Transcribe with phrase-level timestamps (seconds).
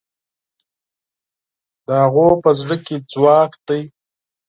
[1.85, 3.81] د هغوی په زړه کې ځواک دی.